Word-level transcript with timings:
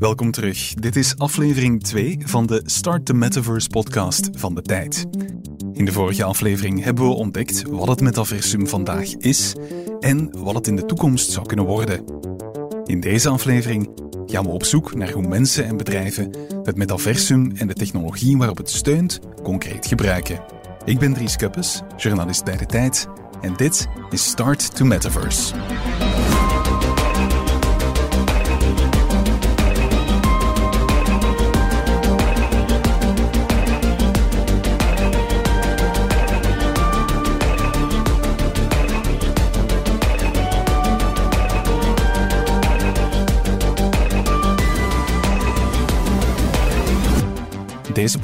Welkom 0.00 0.30
terug. 0.30 0.74
Dit 0.74 0.96
is 0.96 1.18
aflevering 1.18 1.82
2 1.82 2.18
van 2.24 2.46
de 2.46 2.62
Start 2.64 3.06
the 3.06 3.14
Metaverse 3.14 3.68
podcast 3.68 4.28
van 4.32 4.54
de 4.54 4.62
tijd. 4.62 5.06
In 5.72 5.84
de 5.84 5.92
vorige 5.92 6.24
aflevering 6.24 6.84
hebben 6.84 7.04
we 7.04 7.14
ontdekt 7.14 7.62
wat 7.68 7.88
het 7.88 8.00
metaversum 8.00 8.66
vandaag 8.66 9.16
is 9.16 9.54
en 10.00 10.30
wat 10.38 10.54
het 10.54 10.66
in 10.66 10.76
de 10.76 10.86
toekomst 10.86 11.30
zou 11.30 11.46
kunnen 11.46 11.64
worden. 11.64 12.04
In 12.84 13.00
deze 13.00 13.28
aflevering 13.28 13.90
gaan 14.26 14.44
we 14.44 14.50
op 14.50 14.64
zoek 14.64 14.94
naar 14.94 15.12
hoe 15.12 15.28
mensen 15.28 15.64
en 15.64 15.76
bedrijven 15.76 16.30
het 16.62 16.76
metaversum 16.76 17.52
en 17.56 17.66
de 17.66 17.74
technologie 17.74 18.36
waarop 18.36 18.56
het 18.56 18.70
steunt 18.70 19.20
concreet 19.42 19.86
gebruiken. 19.86 20.40
Ik 20.84 20.98
ben 20.98 21.12
Dries 21.12 21.36
Kuppes, 21.36 21.82
journalist 21.96 22.44
bij 22.44 22.56
de 22.56 22.66
tijd, 22.66 23.06
en 23.40 23.54
dit 23.56 23.88
is 24.10 24.24
Start 24.24 24.76
to 24.76 24.84
Metaverse. 24.84 25.54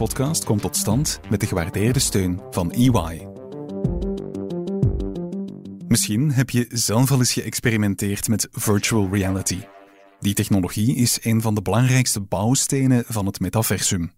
Podcast 0.07 0.45
komt 0.45 0.61
tot 0.61 0.77
stand 0.77 1.21
met 1.31 1.41
de 1.41 1.47
gewaardeerde 1.47 1.99
steun 1.99 2.41
van 2.51 2.73
EY. 2.73 3.27
Misschien 5.89 6.33
heb 6.33 6.51
je 6.51 6.67
zelf 6.69 7.11
al 7.11 7.19
eens 7.19 7.33
geëxperimenteerd 7.33 8.29
met 8.29 8.49
virtual 8.51 9.09
reality. 9.11 9.59
Die 10.21 10.35
technologie 10.35 10.97
is 10.97 11.19
een 11.23 11.41
van 11.41 11.55
de 11.55 11.63
belangrijkste 11.63 12.21
bouwstenen 12.21 13.05
van 13.07 13.27
het 13.27 13.41
metaversum. 13.41 14.13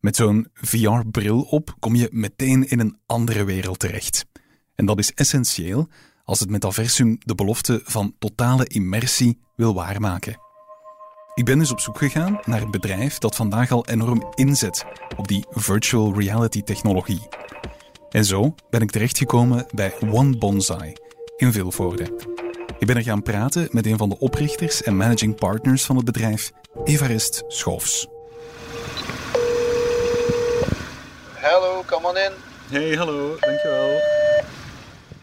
Met 0.00 0.16
zo'n 0.16 0.48
VR-bril 0.54 1.40
op 1.40 1.76
kom 1.78 1.94
je 1.94 2.08
meteen 2.12 2.68
in 2.68 2.80
een 2.80 2.98
andere 3.06 3.44
wereld 3.44 3.78
terecht. 3.78 4.26
En 4.74 4.86
dat 4.86 4.98
is 4.98 5.12
essentieel 5.14 5.88
als 6.24 6.40
het 6.40 6.50
metaversum 6.50 7.16
de 7.18 7.34
belofte 7.34 7.80
van 7.84 8.14
totale 8.18 8.66
immersie 8.66 9.40
wil 9.56 9.74
waarmaken. 9.74 10.45
Ik 11.36 11.44
ben 11.44 11.58
dus 11.58 11.70
op 11.70 11.80
zoek 11.80 11.98
gegaan 11.98 12.40
naar 12.44 12.62
een 12.62 12.70
bedrijf 12.70 13.18
dat 13.18 13.36
vandaag 13.36 13.70
al 13.70 13.86
enorm 13.86 14.32
inzet 14.34 14.84
op 15.16 15.28
die 15.28 15.44
virtual 15.50 16.14
reality 16.18 16.62
technologie. 16.62 17.28
En 18.10 18.24
zo 18.24 18.54
ben 18.70 18.80
ik 18.80 18.90
terechtgekomen 18.90 19.66
bij 19.74 19.94
One 20.10 20.38
Bonsai 20.38 20.92
in 21.36 21.52
Vilvoorde. 21.52 22.04
Ik 22.78 22.86
ben 22.86 22.96
er 22.96 23.02
gaan 23.02 23.22
praten 23.22 23.68
met 23.70 23.86
een 23.86 23.96
van 23.96 24.08
de 24.08 24.18
oprichters 24.18 24.82
en 24.82 24.96
managing 24.96 25.34
partners 25.34 25.84
van 25.84 25.96
het 25.96 26.04
bedrijf, 26.04 26.52
Evarist 26.84 27.44
Schoofs. 27.48 28.06
Hallo, 31.32 31.82
come 31.86 32.08
on 32.08 32.16
in. 32.16 32.32
Hey, 32.68 32.96
hallo, 32.96 33.36
dankjewel. 33.40 34.15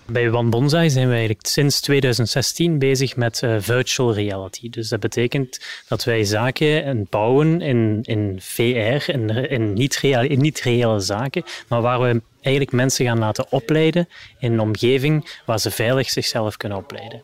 Bij 0.05 0.31
One 0.31 0.49
Bonsai 0.49 0.89
zijn 0.89 1.05
we 1.07 1.11
eigenlijk 1.11 1.45
sinds 1.45 1.81
2016 1.81 2.79
bezig 2.79 3.15
met 3.15 3.41
uh, 3.41 3.55
virtual 3.59 4.13
reality. 4.13 4.69
Dus 4.69 4.89
dat 4.89 4.99
betekent 4.99 5.59
dat 5.87 6.03
wij 6.03 6.23
zaken 6.23 7.07
bouwen 7.09 7.61
in, 7.61 7.99
in 8.01 8.37
VR, 8.41 9.09
in, 9.09 9.29
in 9.29 9.73
niet-reële 9.73 10.35
niet 10.35 10.63
zaken, 10.97 11.43
maar 11.67 11.81
waar 11.81 12.01
we 12.01 12.21
eigenlijk 12.41 12.71
mensen 12.71 13.05
gaan 13.05 13.19
laten 13.19 13.51
opleiden 13.51 14.09
in 14.39 14.53
een 14.53 14.59
omgeving 14.59 15.39
waar 15.45 15.59
ze 15.59 15.71
veilig 15.71 16.09
zichzelf 16.09 16.57
kunnen 16.57 16.77
opleiden. 16.77 17.23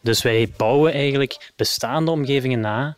Dus 0.00 0.22
wij 0.22 0.52
bouwen 0.56 0.92
eigenlijk 0.92 1.52
bestaande 1.56 2.10
omgevingen 2.10 2.60
na 2.60 2.96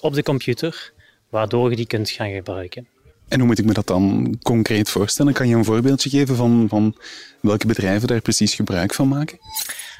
op 0.00 0.14
de 0.14 0.22
computer, 0.22 0.92
waardoor 1.28 1.70
je 1.70 1.76
die 1.76 1.86
kunt 1.86 2.10
gaan 2.10 2.30
gebruiken. 2.30 2.88
En 3.28 3.38
hoe 3.38 3.48
moet 3.48 3.58
ik 3.58 3.64
me 3.64 3.72
dat 3.72 3.86
dan 3.86 4.36
concreet 4.42 4.90
voorstellen? 4.90 5.32
Kan 5.32 5.48
je 5.48 5.54
een 5.54 5.64
voorbeeldje 5.64 6.10
geven 6.10 6.36
van, 6.36 6.66
van 6.68 6.96
welke 7.40 7.66
bedrijven 7.66 8.08
daar 8.08 8.20
precies 8.20 8.54
gebruik 8.54 8.94
van 8.94 9.08
maken? 9.08 9.38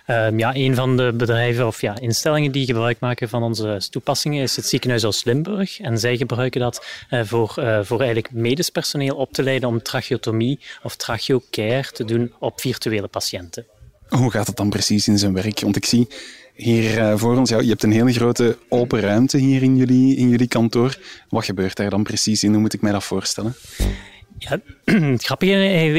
Um, 0.06 0.38
ja, 0.38 0.54
een 0.54 0.74
van 0.74 0.96
de 0.96 1.12
bedrijven 1.16 1.66
of 1.66 1.80
ja, 1.80 1.98
instellingen 2.00 2.52
die 2.52 2.66
gebruik 2.66 3.00
maken 3.00 3.28
van 3.28 3.42
onze 3.42 3.82
toepassingen 3.90 4.42
is 4.42 4.56
het 4.56 4.66
ziekenhuis 4.66 5.04
als 5.04 5.24
Limburg. 5.24 5.80
En 5.80 5.98
zij 5.98 6.16
gebruiken 6.16 6.60
dat 6.60 6.86
uh, 7.10 7.20
voor, 7.24 7.54
uh, 7.58 7.78
voor 7.82 7.98
eigenlijk 7.98 8.32
medisch 8.32 8.70
personeel 8.70 9.16
op 9.16 9.32
te 9.32 9.42
leiden 9.42 9.68
om 9.68 9.82
tracheotomie 9.82 10.60
of 10.82 10.96
tracheocare 10.96 11.90
te 11.92 12.04
doen 12.04 12.32
op 12.38 12.60
virtuele 12.60 13.08
patiënten. 13.08 13.66
Hoe 14.08 14.30
gaat 14.30 14.46
het 14.46 14.56
dan 14.56 14.70
precies 14.70 15.08
in 15.08 15.18
zijn 15.18 15.32
werk? 15.32 15.60
Want 15.60 15.76
ik 15.76 15.84
zie 15.84 16.08
hier 16.54 16.98
uh, 16.98 17.16
voor 17.16 17.36
ons, 17.36 17.50
je 17.50 17.56
hebt 17.56 17.82
een 17.82 17.92
hele 17.92 18.12
grote 18.12 18.58
open 18.68 19.00
ruimte 19.00 19.38
hier 19.38 19.62
in 19.62 19.76
jullie, 19.76 20.16
in 20.16 20.28
jullie 20.28 20.48
kantoor. 20.48 20.98
Wat 21.28 21.44
gebeurt 21.44 21.76
daar 21.76 21.90
dan 21.90 22.02
precies 22.02 22.44
in? 22.44 22.52
Hoe 22.52 22.60
moet 22.60 22.74
ik 22.74 22.82
mij 22.82 22.92
dat 22.92 23.04
voorstellen? 23.04 23.54
Ja, 24.38 24.60
het 25.12 25.24
grappige 25.24 25.52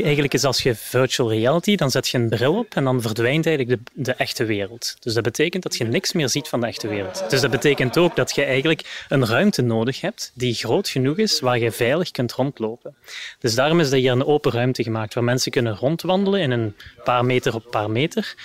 eigenlijk 0.04 0.34
is 0.34 0.44
als 0.44 0.64
je 0.64 0.76
virtual 0.76 1.32
reality, 1.32 1.76
dan 1.76 1.92
zet 1.92 2.08
je 2.08 2.18
een 2.18 2.30
bril 2.30 2.58
op 2.58 2.76
en 2.76 2.84
dan 2.84 3.02
verdwijnt 3.02 3.46
eigenlijk 3.46 3.86
de, 3.86 4.02
de, 4.04 4.14
echte 4.14 4.46
wereld. 4.46 4.96
Dus 5.00 5.14
dat 5.14 5.24
betekent 5.24 5.64
dat 5.64 5.76
je 5.76 5.84
niks 5.84 6.14
meer 6.14 6.30
ziet 6.30 6.48
van 6.48 6.62
de 6.62 6.68
echte 6.68 6.88
wereld. 6.88 7.26
Dus 7.30 7.42
dat 7.42 7.52
betekent 7.52 7.98
ook 7.98 8.16
dat 8.16 8.36
je 8.36 8.44
eigenlijk 8.44 9.06
een 9.10 9.26
ruimte 9.26 9.62
nodig 9.62 10.02
hebt 10.02 10.32
die 10.34 10.54
groot 10.54 10.90
genoeg 10.90 11.18
is 11.18 11.40
waar 11.40 11.60
je 11.60 11.72
veilig 11.72 12.12
kunt 12.12 12.32
rondlopen. 12.32 12.96
Dus 13.40 13.56
daarom 13.56 13.80
is 13.80 13.92
er 13.92 13.98
hier 13.98 14.12
een 14.12 14.26
open 14.26 14.52
ruimte 14.52 14.84
gemaakt 14.84 15.14
waar 15.14 15.24
mensen 15.24 15.52
kunnen 15.52 15.76
rondwandelen 15.76 16.40
in 16.40 16.52
een 16.52 16.76
paar 17.04 17.26
meter 17.26 17.56
op 17.56 17.68
paar 17.70 17.92
meter 17.92 18.36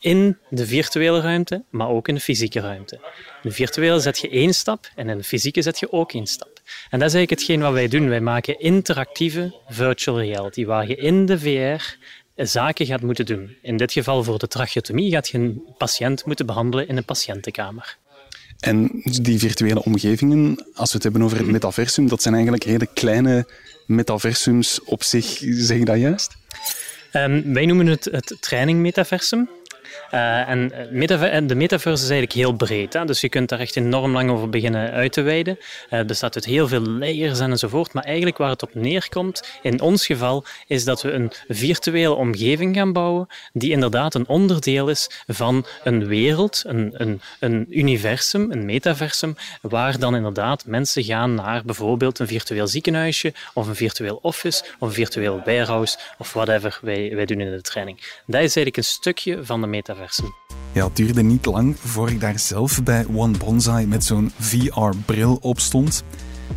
in 0.00 0.38
de 0.50 0.66
virtuele 0.66 1.20
ruimte, 1.20 1.62
maar 1.70 1.88
ook 1.88 2.08
in 2.08 2.14
de 2.14 2.20
fysieke 2.20 2.60
ruimte. 2.60 2.94
In 3.42 3.48
de 3.48 3.50
virtuele 3.50 4.00
zet 4.00 4.18
je 4.18 4.28
één 4.28 4.54
stap 4.54 4.90
en 4.94 5.08
in 5.08 5.16
de 5.16 5.24
fysieke 5.24 5.62
zet 5.62 5.78
je 5.78 5.92
ook 5.92 6.12
één 6.12 6.26
stap. 6.26 6.60
En 6.90 6.98
dat 6.98 7.08
is 7.08 7.14
eigenlijk 7.14 7.30
hetgeen 7.30 7.60
wat 7.60 7.72
wij 7.72 7.88
doen. 7.88 8.08
Wij 8.08 8.20
maken 8.20 8.60
interactieve 8.60 9.54
virtual 9.68 10.20
reality, 10.20 10.64
waar 10.64 10.88
je 10.88 10.96
in 10.96 11.26
de 11.26 11.38
VR 11.38 11.96
zaken 12.34 12.86
gaat 12.86 13.02
moeten 13.02 13.26
doen. 13.26 13.56
In 13.62 13.76
dit 13.76 13.92
geval 13.92 14.24
voor 14.24 14.38
de 14.38 14.48
tracheotomie 14.48 15.10
gaat 15.10 15.28
je 15.28 15.38
een 15.38 15.62
patiënt 15.78 16.24
moeten 16.24 16.46
behandelen 16.46 16.88
in 16.88 16.96
een 16.96 17.04
patiëntenkamer. 17.04 17.96
En 18.60 18.90
die 19.02 19.38
virtuele 19.38 19.84
omgevingen, 19.84 20.64
als 20.74 20.88
we 20.88 20.94
het 20.94 21.02
hebben 21.02 21.22
over 21.22 21.36
het 21.36 21.46
metaversum, 21.46 22.08
dat 22.08 22.22
zijn 22.22 22.34
eigenlijk 22.34 22.64
hele 22.64 22.88
kleine 22.94 23.48
metaversums 23.86 24.84
op 24.84 25.02
zich, 25.02 25.38
zeg 25.40 25.78
ik 25.78 25.86
dat 25.86 25.98
juist? 25.98 26.36
Um, 27.12 27.52
wij 27.54 27.66
noemen 27.66 27.86
het 27.86 28.04
het 28.04 28.36
training 28.40 28.80
metaversum. 28.80 29.48
Uh, 30.12 30.48
en 30.48 30.68
de 31.46 31.54
metaverse 31.54 32.04
is 32.04 32.10
eigenlijk 32.10 32.32
heel 32.32 32.52
breed. 32.52 32.92
Hè? 32.92 33.04
Dus 33.04 33.20
je 33.20 33.28
kunt 33.28 33.48
daar 33.48 33.60
echt 33.60 33.76
enorm 33.76 34.12
lang 34.12 34.30
over 34.30 34.48
beginnen 34.48 34.90
uit 34.90 35.12
te 35.12 35.22
wijden. 35.22 35.58
Uh, 35.90 36.08
er 36.08 36.14
staat 36.14 36.34
uit 36.34 36.44
heel 36.44 36.68
veel 36.68 36.80
layers 36.80 37.40
en 37.40 37.50
enzovoort. 37.50 37.92
Maar 37.92 38.04
eigenlijk 38.04 38.36
waar 38.36 38.50
het 38.50 38.62
op 38.62 38.74
neerkomt, 38.74 39.58
in 39.62 39.80
ons 39.80 40.06
geval, 40.06 40.44
is 40.66 40.84
dat 40.84 41.02
we 41.02 41.12
een 41.12 41.32
virtuele 41.48 42.14
omgeving 42.14 42.76
gaan 42.76 42.92
bouwen 42.92 43.26
die 43.52 43.70
inderdaad 43.70 44.14
een 44.14 44.28
onderdeel 44.28 44.88
is 44.88 45.10
van 45.26 45.66
een 45.84 46.06
wereld, 46.06 46.62
een, 46.66 46.94
een, 46.96 47.20
een 47.40 47.66
universum, 47.70 48.50
een 48.50 48.64
metaversum, 48.64 49.36
waar 49.60 49.98
dan 49.98 50.16
inderdaad 50.16 50.66
mensen 50.66 51.04
gaan 51.04 51.34
naar 51.34 51.62
bijvoorbeeld 51.64 52.18
een 52.18 52.26
virtueel 52.26 52.66
ziekenhuisje 52.66 53.32
of 53.54 53.66
een 53.66 53.74
virtueel 53.74 54.18
office 54.22 54.64
of 54.78 54.88
een 54.88 54.94
virtueel 54.94 55.42
warehouse 55.44 55.98
of 56.18 56.32
whatever 56.32 56.78
wij, 56.82 57.14
wij 57.14 57.24
doen 57.24 57.40
in 57.40 57.50
de 57.50 57.60
training. 57.60 57.98
Dat 58.26 58.42
is 58.42 58.56
eigenlijk 58.56 58.76
een 58.76 58.84
stukje 58.84 59.44
van 59.44 59.60
de 59.60 59.66
metaversum. 59.96 60.34
Ja, 60.72 60.84
het 60.84 60.96
duurde 60.96 61.22
niet 61.22 61.46
lang 61.46 61.76
voor 61.78 62.10
ik 62.10 62.20
daar 62.20 62.38
zelf 62.38 62.82
bij 62.82 63.06
One 63.14 63.38
Bonsai 63.38 63.86
met 63.86 64.04
zo'n 64.04 64.32
VR-bril 64.38 65.38
op 65.40 65.60
stond. 65.60 66.04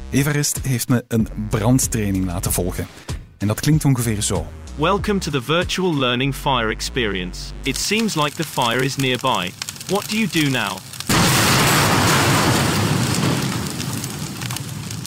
Evarist 0.09 0.59
heeft 0.63 0.89
me 0.89 1.05
een 1.07 1.27
brandtraining 1.49 2.25
laten 2.25 2.51
volgen. 2.51 2.87
En 3.37 3.47
dat 3.47 3.59
klinkt 3.59 3.85
ongeveer 3.85 4.21
zo. 4.21 4.45
Welcome 4.75 5.19
to 5.19 5.31
the 5.31 5.41
virtual 5.41 5.97
learning 5.97 6.35
fire 6.35 6.69
experience. 6.69 7.53
It 7.63 7.77
seems 7.77 8.15
like 8.15 8.35
the 8.35 8.43
fire 8.43 8.83
is 8.83 8.95
nearby. 8.95 9.51
What 9.87 10.09
do 10.09 10.15
you 10.15 10.27
do 10.27 10.49
now? 10.49 10.77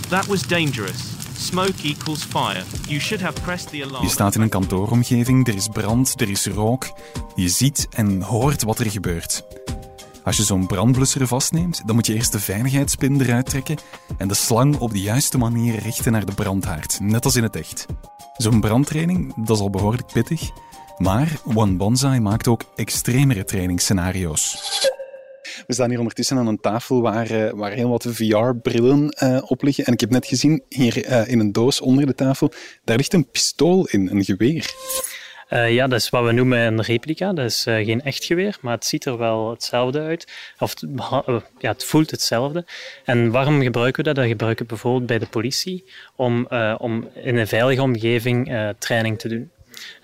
That 0.09 0.27
was 0.27 0.47
dangerous. 0.47 1.22
Smoke 1.43 1.83
equals 1.83 2.25
fire. 2.25 2.63
You 2.87 3.01
should 3.01 3.23
have 3.23 3.41
pressed 3.41 3.71
the 3.71 3.85
alarm. 3.85 4.05
Je 4.05 4.11
staat 4.11 4.35
in 4.35 4.41
een 4.41 4.49
kantooromgeving, 4.49 5.49
er 5.49 5.55
is 5.55 5.69
brand, 5.69 6.21
er 6.21 6.31
is 6.31 6.47
rook. 6.47 6.93
Je 7.35 7.49
ziet 7.49 7.87
en 7.91 8.23
hoort 8.23 8.63
wat 8.63 8.79
er 8.79 8.91
gebeurt. 8.91 9.45
Als 10.25 10.37
je 10.37 10.43
zo'n 10.43 10.67
brandblusser 10.67 11.27
vastneemt, 11.27 11.83
dan 11.87 11.95
moet 11.95 12.07
je 12.07 12.15
eerst 12.15 12.33
de 12.33 12.41
veiligheidspin 12.41 13.21
eruit 13.21 13.47
trekken 13.47 13.79
en 14.19 14.29
de 14.29 14.35
slang 14.35 14.79
op 14.79 14.91
de 14.91 15.01
juiste 15.01 15.39
manier 15.39 15.79
richten 15.79 16.13
naar 16.13 16.27
de 16.27 16.35
brandhaard, 16.35 17.01
net 17.01 17.25
als 17.25 17.37
in 17.37 17.43
het 17.43 17.57
echt. 17.57 17.87
Zo'n 18.37 18.61
brandtraining, 18.61 19.35
dat 19.47 19.57
is 19.57 19.63
al 19.63 19.71
behoorlijk 19.71 20.13
pittig, 20.13 20.51
maar 20.99 21.41
One 21.55 21.77
Bonsai 21.77 22.21
maakt 22.21 22.49
ook 22.49 22.65
extremere 22.77 23.45
trainingsscenario's. 23.45 24.57
We 25.67 25.75
staan 25.75 25.89
hier 25.89 25.99
ondertussen 25.99 26.39
aan 26.39 26.47
een 26.47 26.61
tafel 26.61 27.03
waar, 27.03 27.31
uh, 27.31 27.51
waar 27.51 27.73
heel 27.73 27.89
wat 27.89 28.07
VR-brillen 28.09 29.09
eh, 29.09 29.43
op 29.47 29.63
liggen. 29.63 29.85
En 29.85 29.93
ik 29.93 30.01
heb 30.01 30.11
net 30.11 30.27
gezien, 30.27 30.63
hier 30.69 31.09
uh, 31.09 31.29
in 31.29 31.41
een 31.41 31.53
doos 31.53 31.81
onder 31.81 32.07
de 32.07 32.15
tafel, 32.15 32.53
daar 32.85 32.97
ligt 32.97 33.13
een 33.13 33.31
pistool 33.31 33.87
in, 33.87 34.09
een 34.11 34.25
geweer. 34.25 34.71
Ja, 35.49 35.87
dat 35.87 36.01
is 36.01 36.09
wat 36.09 36.25
we 36.25 36.33
noemen 36.33 36.59
een 36.59 36.83
replica. 36.83 37.33
Dat 37.33 37.45
is 37.45 37.63
geen 37.63 38.03
echt 38.03 38.25
geweer, 38.25 38.59
maar 38.61 38.75
het 38.75 38.85
ziet 38.85 39.05
er 39.05 39.19
wel 39.19 39.51
hetzelfde 39.51 40.01
uit. 40.01 40.33
Of 40.59 40.75
ja, 41.59 41.71
het 41.71 41.85
voelt 41.85 42.11
hetzelfde. 42.11 42.67
En 43.05 43.31
waarom 43.31 43.63
gebruiken 43.63 44.05
we 44.05 44.09
dat? 44.09 44.17
Dat 44.17 44.31
gebruiken 44.31 44.65
we 44.65 44.71
bijvoorbeeld 44.73 45.07
bij 45.07 45.19
de 45.19 45.27
politie 45.27 45.85
om, 46.17 46.47
om 46.79 47.09
in 47.15 47.37
een 47.37 47.47
veilige 47.49 47.83
omgeving 47.83 48.75
training 48.79 49.19
te 49.19 49.29
doen. 49.29 49.51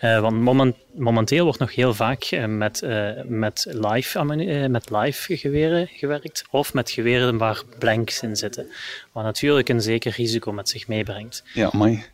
Uh, 0.05 0.21
want 0.21 0.41
moment, 0.41 0.77
momenteel 0.95 1.45
wordt 1.45 1.59
nog 1.59 1.75
heel 1.75 1.95
vaak 1.95 2.31
uh, 2.31 2.45
met, 2.45 2.83
uh, 2.83 3.11
met, 3.25 3.67
live, 3.69 4.25
met 4.69 4.91
live 4.91 5.37
geweren 5.37 5.87
gewerkt 5.93 6.45
of 6.51 6.75
met 6.75 6.91
geweren 6.91 7.39
waar 7.39 7.63
blanks 7.79 8.23
in 8.23 8.37
zitten. 8.37 8.67
Wat 9.13 9.25
natuurlijk 9.25 9.69
een 9.69 9.83
zeker 9.83 10.13
risico 10.17 10.53
met 10.53 10.69
zich 10.69 10.89
meebrengt. 10.89 11.45
Ja, 11.55 11.71
mooi. 11.73 12.05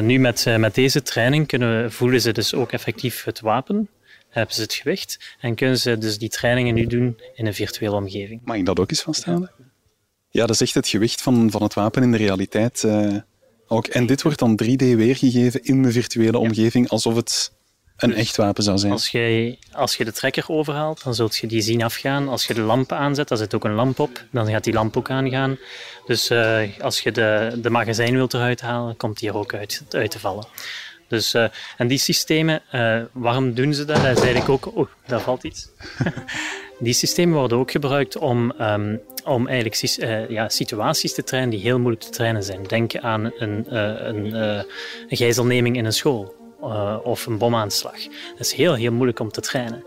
nu 0.00 0.18
met, 0.18 0.46
met 0.58 0.74
deze 0.74 1.02
training 1.02 1.46
kunnen 1.46 1.82
we, 1.82 1.90
voelen 1.90 2.20
ze 2.20 2.32
dus 2.32 2.54
ook 2.54 2.72
effectief 2.72 3.24
het 3.24 3.40
wapen 3.40 3.88
hebben 4.34 4.54
ze 4.54 4.62
het 4.62 4.74
gewicht 4.74 5.36
en 5.40 5.54
kunnen 5.54 5.78
ze 5.78 5.98
dus 5.98 6.18
die 6.18 6.28
trainingen 6.28 6.74
nu 6.74 6.86
doen 6.86 7.20
in 7.34 7.46
een 7.46 7.54
virtuele 7.54 7.94
omgeving. 7.94 8.40
Mag 8.44 8.56
ik 8.56 8.66
dat 8.66 8.78
ook 8.78 8.90
eens 8.90 9.02
vaststellen? 9.02 9.50
Ja, 10.28 10.46
dat 10.46 10.50
is 10.50 10.60
echt 10.60 10.74
het 10.74 10.88
gewicht 10.88 11.22
van, 11.22 11.50
van 11.50 11.62
het 11.62 11.74
wapen 11.74 12.02
in 12.02 12.10
de 12.10 12.16
realiteit. 12.16 12.82
Uh, 12.82 13.16
ook. 13.74 13.86
En 13.86 14.06
dit 14.06 14.22
wordt 14.22 14.38
dan 14.38 14.60
3D 14.62 14.76
weergegeven 14.76 15.62
in 15.62 15.82
de 15.82 15.92
virtuele 15.92 16.38
omgeving, 16.38 16.88
alsof 16.88 17.14
het 17.14 17.52
een 17.96 18.08
dus 18.08 18.18
echt 18.18 18.36
wapen 18.36 18.62
zou 18.62 18.78
zijn. 18.78 18.92
Als 18.92 19.08
je, 19.08 19.56
als 19.72 19.96
je 19.96 20.04
de 20.04 20.12
trekker 20.12 20.44
overhaalt, 20.48 21.04
dan 21.04 21.14
zult 21.14 21.36
je 21.36 21.46
die 21.46 21.60
zien 21.60 21.82
afgaan. 21.82 22.28
Als 22.28 22.46
je 22.46 22.54
de 22.54 22.60
lamp 22.60 22.92
aanzet, 22.92 23.28
dan 23.28 23.38
zit 23.38 23.54
ook 23.54 23.64
een 23.64 23.74
lamp 23.74 23.98
op, 23.98 24.24
dan 24.30 24.46
gaat 24.46 24.64
die 24.64 24.72
lamp 24.72 24.96
ook 24.96 25.10
aangaan. 25.10 25.58
Dus 26.06 26.30
uh, 26.30 26.60
als 26.80 27.00
je 27.00 27.12
de, 27.12 27.58
de 27.62 27.70
magazijn 27.70 28.14
wilt 28.14 28.34
eruit 28.34 28.60
halen, 28.60 28.96
komt 28.96 29.18
die 29.18 29.28
er 29.28 29.36
ook 29.36 29.54
uit, 29.54 29.82
uit 29.90 30.10
te 30.10 30.18
vallen. 30.18 30.46
Dus, 31.14 31.34
uh, 31.34 31.46
en 31.76 31.86
die 31.86 31.98
systemen, 31.98 32.62
uh, 32.72 33.02
waarom 33.12 33.54
doen 33.54 33.74
ze 33.74 33.84
dat? 33.84 33.96
Dat 33.96 34.16
is 34.16 34.22
eigenlijk 34.22 34.48
ook... 34.48 34.76
Oeh, 34.76 34.88
daar 35.06 35.20
valt 35.20 35.44
iets. 35.44 35.68
die 36.78 36.92
systemen 36.92 37.38
worden 37.38 37.58
ook 37.58 37.70
gebruikt 37.70 38.16
om 38.16 38.52
um, 38.60 39.00
om 39.24 39.46
eigenlijk 39.48 39.98
uh, 39.98 40.28
ja, 40.28 40.48
situaties 40.48 41.14
te 41.14 41.24
trainen 41.24 41.50
die 41.50 41.60
heel 41.60 41.78
moeilijk 41.78 42.04
te 42.04 42.10
trainen 42.10 42.42
zijn. 42.42 42.62
Denk 42.62 42.96
aan 42.96 43.32
een, 43.38 43.76
een, 43.76 44.34
een 44.34 44.66
gijzelneming 45.08 45.76
in 45.76 45.84
een 45.84 45.92
school. 45.92 46.43
Of 47.02 47.26
een 47.26 47.38
bomaanslag. 47.38 48.02
Dat 48.30 48.40
is 48.46 48.52
heel, 48.52 48.74
heel 48.74 48.92
moeilijk 48.92 49.20
om 49.20 49.30
te 49.30 49.40
trainen. 49.40 49.84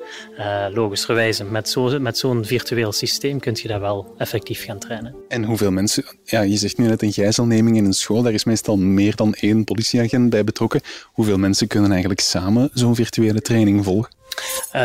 logischerwijze, 0.74 1.44
met 1.44 1.70
zo'n 1.70 2.02
met 2.02 2.18
zo'n 2.18 2.46
virtueel 2.46 2.92
systeem 2.92 3.40
kun 3.40 3.58
je 3.62 3.68
dat 3.68 3.80
wel 3.80 4.14
effectief 4.18 4.64
gaan 4.64 4.80
trainen. 4.80 5.16
En 5.28 5.44
hoeveel 5.44 5.72
mensen... 5.72 6.04
Ja, 6.24 6.42
je 6.42 6.58
zegt 6.58 6.78
nu 6.78 6.88
net 6.88 7.02
een 7.02 7.14
gijzelneming 7.14 7.78
in 7.78 7.86
een 7.86 7.94
school. 7.94 8.22
Daar 8.22 8.34
is 8.34 8.44
meestal 8.44 8.78
meer 8.78 9.16
dan 9.16 9.34
één 9.34 9.64
politieagent 9.64 10.30
bij 10.30 10.44
betrokken. 10.44 10.82
Hoeveel 11.04 11.38
mensen 11.38 11.68
kunnen 11.68 11.92
eigenlijk 11.92 12.22
samen 12.22 12.70
zo'n 12.74 12.96
virtuele 12.96 13.42
training 13.42 13.84
volgen? 13.84 14.16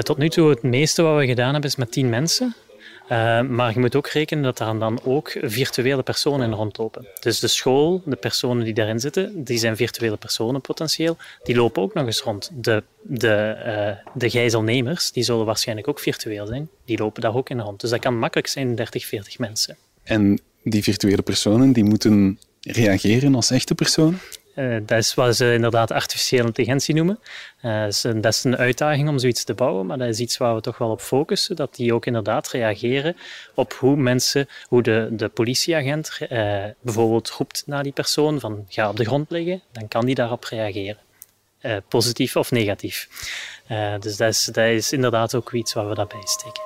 tot 0.02 0.18
nu 0.18 0.28
toe, 0.28 0.50
het 0.50 0.62
meeste 0.62 1.02
wat 1.02 1.18
we 1.18 1.26
gedaan 1.26 1.52
hebben, 1.52 1.70
is 1.70 1.76
met 1.76 1.92
tien 1.92 2.08
mensen. 2.08 2.54
Uh, 3.12 3.42
maar 3.42 3.72
je 3.72 3.78
moet 3.80 3.96
ook 3.96 4.06
rekenen 4.06 4.42
dat 4.42 4.60
er 4.60 4.78
dan 4.78 5.00
ook 5.04 5.36
virtuele 5.40 6.02
personen 6.02 6.54
rondlopen. 6.54 7.06
Dus 7.20 7.40
de 7.40 7.48
school, 7.48 8.02
de 8.04 8.16
personen 8.16 8.64
die 8.64 8.74
daarin 8.74 9.00
zitten, 9.00 9.44
die 9.44 9.58
zijn 9.58 9.76
virtuele 9.76 10.16
personen 10.16 10.60
potentieel. 10.60 11.16
Die 11.42 11.56
lopen 11.56 11.82
ook 11.82 11.94
nog 11.94 12.06
eens 12.06 12.20
rond. 12.20 12.50
De, 12.54 12.82
de, 13.02 13.56
uh, 13.66 14.12
de 14.14 14.30
gijzelnemers, 14.30 15.12
die 15.12 15.22
zullen 15.22 15.46
waarschijnlijk 15.46 15.88
ook 15.88 16.00
virtueel 16.00 16.46
zijn. 16.46 16.68
Die 16.84 16.98
lopen 16.98 17.22
daar 17.22 17.34
ook 17.34 17.50
in 17.50 17.60
rond. 17.60 17.80
Dus 17.80 17.90
dat 17.90 18.00
kan 18.00 18.18
makkelijk 18.18 18.48
zijn 18.48 18.74
30, 18.74 19.06
40 19.06 19.38
mensen. 19.38 19.76
En 20.02 20.40
die 20.62 20.82
virtuele 20.82 21.22
personen, 21.22 21.72
die 21.72 21.84
moeten 21.84 22.38
reageren 22.60 23.34
als 23.34 23.50
echte 23.50 23.74
personen? 23.74 24.20
Uh, 24.54 24.76
dat 24.86 24.98
is 24.98 25.14
wat 25.14 25.36
ze 25.36 25.52
inderdaad 25.52 25.90
artificiële 25.90 26.46
intelligentie 26.46 26.94
noemen. 26.94 27.18
Uh, 27.62 27.82
dat 28.16 28.24
is 28.24 28.44
een 28.44 28.56
uitdaging 28.56 29.08
om 29.08 29.18
zoiets 29.18 29.44
te 29.44 29.54
bouwen, 29.54 29.86
maar 29.86 29.98
dat 29.98 30.08
is 30.08 30.18
iets 30.18 30.36
waar 30.36 30.54
we 30.54 30.60
toch 30.60 30.78
wel 30.78 30.90
op 30.90 31.00
focussen, 31.00 31.56
dat 31.56 31.74
die 31.74 31.94
ook 31.94 32.06
inderdaad 32.06 32.48
reageren 32.48 33.16
op 33.54 33.72
hoe 33.72 33.96
mensen, 33.96 34.48
hoe 34.68 34.82
de, 34.82 35.08
de 35.10 35.28
politieagent 35.28 36.18
uh, 36.20 36.64
bijvoorbeeld 36.80 37.30
roept 37.30 37.62
naar 37.66 37.82
die 37.82 37.92
persoon 37.92 38.40
van 38.40 38.64
ga 38.68 38.88
op 38.88 38.96
de 38.96 39.04
grond 39.04 39.30
liggen, 39.30 39.62
dan 39.72 39.88
kan 39.88 40.06
die 40.06 40.14
daarop 40.14 40.44
reageren. 40.44 40.98
positief 41.88 42.36
of 42.36 42.50
negatief. 42.50 43.08
dus 44.00 44.16
dat 44.16 44.28
is, 44.28 44.44
dat 44.44 44.66
is 44.66 44.92
inderdaad 44.92 45.34
ook 45.34 45.52
iets 45.52 45.72
waar 45.72 45.88
we 45.88 45.94
daarbij 45.94 46.20
steken. 46.24 46.62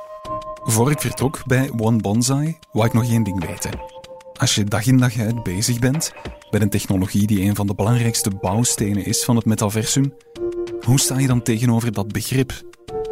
Voor 0.63 0.91
ik 0.91 1.01
vertrok 1.01 1.47
bij 1.47 1.71
One 1.79 1.97
Bonsai, 1.97 2.59
wou 2.73 2.87
ik 2.87 2.93
nog 2.93 3.11
één 3.11 3.23
ding 3.23 3.47
weten. 3.47 3.96
Als 4.39 4.55
je 4.55 4.65
dag 4.65 4.87
in 4.87 4.97
dag 4.97 5.19
uit 5.19 5.43
bezig 5.43 5.79
bent 5.79 6.13
met 6.51 6.63
een 6.63 6.71
technologie 6.71 7.27
die 7.27 7.41
een 7.41 7.55
van 7.55 7.67
de 7.67 7.75
belangrijkste 7.75 8.31
bouwstenen 8.31 9.05
is 9.05 9.25
van 9.25 9.37
het 9.37 9.45
metaversum, 9.45 10.15
hoe 10.81 11.01
sta 11.01 11.19
je 11.19 11.27
dan 11.27 11.43
tegenover 11.43 11.93
dat 11.93 12.13
begrip? 12.13 12.53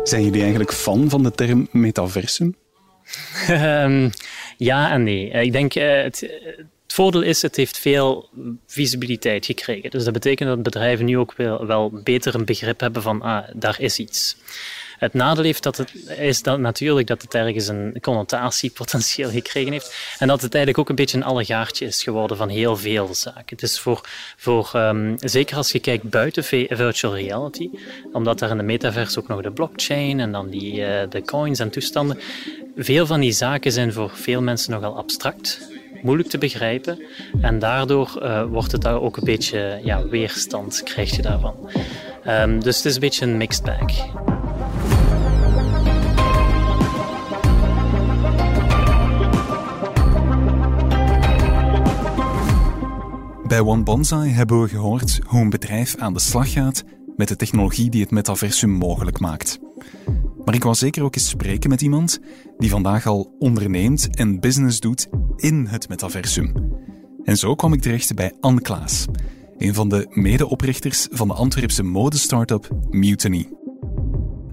Zijn 0.03 0.25
jullie 0.25 0.41
eigenlijk 0.41 0.73
fan 0.73 1.11
van 1.11 1.23
de 1.23 1.31
term 1.31 1.69
metaversum? 1.71 2.55
Um, 3.51 4.11
ja 4.57 4.91
en 4.91 5.03
nee. 5.03 5.31
Ik 5.31 5.53
denk, 5.53 5.75
uh, 5.75 6.03
het, 6.03 6.21
het 6.21 6.95
voordeel 6.95 7.23
is, 7.23 7.43
het 7.43 7.57
heeft 7.57 7.79
veel 7.79 8.31
visibiliteit 8.67 9.47
gekregen. 9.47 9.91
Dus 9.91 10.05
dat 10.05 10.13
betekent 10.13 10.49
dat 10.49 10.63
bedrijven 10.63 11.05
nu 11.05 11.19
ook 11.19 11.35
wel, 11.37 11.67
wel 11.67 12.01
beter 12.03 12.35
een 12.35 12.45
begrip 12.45 12.81
hebben 12.81 13.03
van, 13.03 13.23
ah, 13.23 13.49
daar 13.55 13.81
is 13.81 13.99
iets. 13.99 14.37
Het 14.99 15.15
nadeel 15.15 15.45
heeft 15.45 15.63
dat 15.63 15.77
het, 15.77 15.95
is 16.19 16.41
natuurlijk 16.43 17.07
dat 17.07 17.23
het 17.23 17.35
ergens 17.35 17.69
een 17.69 17.97
connotatie 18.01 18.71
potentieel 18.71 19.31
gekregen 19.31 19.73
heeft. 19.73 19.95
En 20.19 20.29
dat 20.29 20.41
het 20.41 20.55
eigenlijk 20.55 20.79
ook 20.79 20.89
een 20.89 20.95
beetje 21.05 21.17
een 21.17 21.25
allegaartje 21.25 21.87
is 21.87 22.03
geworden 22.03 22.37
van 22.37 22.49
heel 22.49 22.77
veel 22.77 23.15
zaken. 23.15 23.43
Het 23.47 23.63
is 23.63 23.81
voor, 23.81 24.01
voor 24.37 24.71
um, 24.75 25.15
zeker 25.19 25.57
als 25.57 25.73
je 25.73 25.79
kijkt 25.79 26.11
buiten 26.11 26.45
virtual 26.45 27.15
reality, 27.15 27.71
omdat 28.13 28.39
daar 28.39 28.51
in 28.51 28.57
de 28.57 28.63
metaverse 28.63 29.19
ook 29.19 29.29
nog 29.29 29.43
de 29.43 29.51
blockchain 29.51 30.21
en 30.21 30.33
dan 30.33 30.51
die, 30.51 30.75
uh, 30.75 31.01
de 31.09 31.23
coins 31.23 31.59
en 31.59 31.71
toestanden. 31.71 32.19
Veel 32.77 33.07
van 33.07 33.21
die 33.21 33.33
zaken 33.33 33.73
zijn 33.73 33.93
voor 33.93 34.11
veel 34.15 34.43
mensen 34.43 34.73
nogal 34.73 34.97
abstract 34.97 35.73
moeilijk 36.05 36.29
te 36.29 36.39
begrijpen. 36.39 37.03
En 37.41 37.59
daardoor 37.59 38.19
uh, 38.23 38.45
wordt 38.45 38.73
het 38.73 38.83
daar 38.83 39.01
ook 39.01 39.17
een 39.17 39.25
beetje 39.25 39.81
ja, 39.83 40.07
weerstand 40.07 40.83
krijg 40.83 41.17
je 41.17 41.23
daarvan. 41.23 41.71
Um, 42.27 42.63
dus 42.63 42.77
het 42.77 42.85
is 42.85 42.95
een 42.95 43.01
beetje 43.01 43.27
een 43.27 43.37
mixed 43.37 43.65
bag. 43.65 44.44
Bij 53.47 53.61
One 53.61 53.83
Bonsai 53.83 54.31
hebben 54.31 54.63
we 54.63 54.69
gehoord 54.69 55.21
hoe 55.27 55.41
een 55.41 55.51
bedrijf 55.51 55.97
aan 55.97 56.13
de 56.13 56.21
slag 56.21 56.53
gaat 56.53 56.85
met 57.17 57.29
de 57.29 57.37
technologie 57.37 57.91
die 57.91 58.01
het 58.01 58.11
metaversum 58.11 58.71
mogelijk 58.71 59.19
maakt. 59.19 59.59
Maar 60.45 60.55
ik 60.55 60.63
wou 60.63 60.75
zeker 60.75 61.03
ook 61.03 61.15
eens 61.15 61.29
spreken 61.29 61.71
met 61.71 61.83
iemand 61.83 62.19
die 62.59 62.71
vandaag 62.71 63.07
al 63.07 63.35
onderneemt 63.39 64.17
en 64.17 64.41
business 64.41 64.81
doet 64.81 65.09
in 65.37 65.67
het 65.67 65.89
metaversum. 65.89 66.53
En 67.25 67.37
zo 67.37 67.55
kwam 67.55 67.73
ik 67.73 67.81
terecht 67.81 68.15
bij 68.15 68.33
Anne 68.41 68.61
Klaas, 68.61 69.07
een 69.59 69.75
van 69.75 69.89
de 69.89 70.07
medeoprichters 70.11 71.07
van 71.11 71.29
de 71.29 71.35
Antwerpse 71.35 71.83
modestartup 71.83 72.69
Mutiny. 72.91 73.49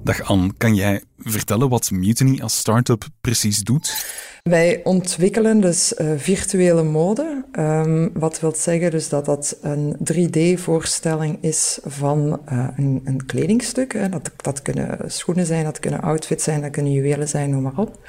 Dag 0.04 0.22
Anne, 0.24 0.52
kan 0.58 0.76
jij 0.76 1.04
vertellen 1.18 1.70
wat 1.70 1.92
Mutiny 1.92 2.40
als 2.42 2.58
start-up 2.58 3.08
precies 3.22 3.60
doet? 3.60 4.06
Wij 4.44 4.82
ontwikkelen 4.84 5.60
dus 5.62 5.94
uh, 5.98 6.12
virtuele 6.18 6.84
mode. 6.84 7.46
Um, 7.60 8.12
wat 8.14 8.40
wil 8.40 8.56
zeggen 8.56 8.92
dus 8.92 9.10
dat 9.10 9.26
dat 9.26 9.58
een 9.62 9.98
3D-voorstelling 10.14 11.38
is 11.42 11.80
van 11.86 12.42
uh, 12.52 12.68
een, 12.76 13.02
een, 13.04 13.26
kledingstuk. 13.26 13.94
Hè. 13.94 14.10
Dat, 14.10 14.32
dat 14.38 14.62
kunnen 14.62 14.98
schoenen 15.06 15.46
zijn, 15.46 15.64
dat 15.64 15.80
kunnen 15.80 16.02
outfits 16.02 16.44
zijn, 16.44 16.62
dat 16.62 16.72
kunnen 16.72 16.92
juwelen 16.92 17.28
zijn, 17.28 17.50
noem 17.50 17.62
maar 17.62 17.78
op. 17.78 18.00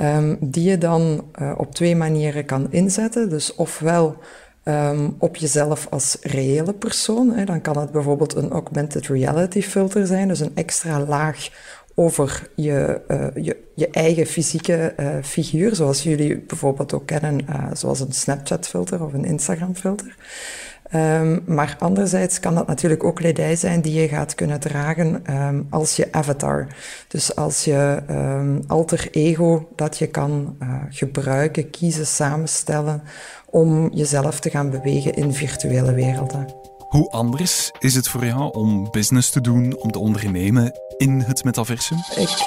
Um, 0.00 0.36
die 0.40 0.70
je 0.70 0.78
dan 0.78 1.24
uh, 1.40 1.52
op 1.56 1.74
twee 1.74 1.96
manieren 1.96 2.44
kan 2.44 2.72
inzetten. 2.72 3.28
Dus 3.28 3.54
ofwel 3.54 4.16
um, 4.64 5.16
op 5.18 5.36
jezelf 5.36 5.86
als 5.90 6.16
reële 6.20 6.72
persoon. 6.72 7.30
Hè. 7.30 7.44
Dan 7.44 7.60
kan 7.60 7.78
het 7.78 7.92
bijvoorbeeld 7.92 8.34
een 8.34 8.50
augmented 8.50 9.06
reality 9.06 9.62
filter 9.62 10.06
zijn, 10.06 10.28
dus 10.28 10.40
een 10.40 10.54
extra 10.54 11.00
laag 11.00 11.48
over 11.94 12.48
je, 12.54 13.00
uh, 13.08 13.44
je, 13.44 13.56
je, 13.74 13.88
eigen 13.88 14.26
fysieke 14.26 14.94
uh, 15.00 15.08
figuur, 15.22 15.74
zoals 15.74 16.02
jullie 16.02 16.38
bijvoorbeeld 16.38 16.92
ook 16.92 17.06
kennen, 17.06 17.40
uh, 17.50 17.66
zoals 17.72 18.00
een 18.00 18.12
Snapchat-filter 18.12 19.04
of 19.04 19.12
een 19.12 19.24
Instagram-filter. 19.24 20.16
Um, 20.92 21.42
maar 21.46 21.76
anderzijds 21.78 22.40
kan 22.40 22.54
dat 22.54 22.66
natuurlijk 22.66 23.04
ook 23.04 23.16
kledij 23.16 23.56
zijn 23.56 23.80
die 23.80 24.00
je 24.00 24.08
gaat 24.08 24.34
kunnen 24.34 24.60
dragen 24.60 25.34
um, 25.34 25.66
als 25.70 25.96
je 25.96 26.08
avatar. 26.12 26.66
Dus 27.08 27.36
als 27.36 27.64
je 27.64 28.02
um, 28.10 28.62
alter 28.66 29.08
ego 29.10 29.68
dat 29.76 29.98
je 29.98 30.06
kan 30.06 30.56
gebruiken, 30.90 31.70
kiezen, 31.70 32.06
samenstellen 32.06 33.02
om 33.50 33.90
jezelf 33.92 34.40
te 34.40 34.50
gaan 34.50 34.70
bewegen 34.70 35.14
in 35.14 35.34
virtuele 35.34 35.92
werelden. 35.94 36.46
Hoe 36.88 37.10
anders 37.10 37.72
is 37.78 37.94
het 37.94 38.08
voor 38.08 38.24
jou 38.24 38.52
om 38.52 38.90
business 38.90 39.30
te 39.30 39.40
doen, 39.40 39.76
om 39.78 39.90
te 39.90 39.98
ondernemen 39.98 40.72
in 40.96 41.20
het 41.20 41.44
metaversum? 41.44 41.98
Ik 42.16 42.46